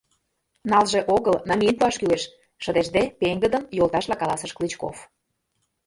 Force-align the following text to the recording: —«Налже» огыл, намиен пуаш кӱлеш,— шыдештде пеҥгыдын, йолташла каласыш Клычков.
—«Налже» 0.71 0.99
огыл, 1.15 1.35
намиен 1.49 1.75
пуаш 1.79 1.95
кӱлеш,— 1.99 2.23
шыдештде 2.63 3.01
пеҥгыдын, 3.19 3.63
йолташла 3.77 4.15
каласыш 4.17 4.51
Клычков. 4.57 4.97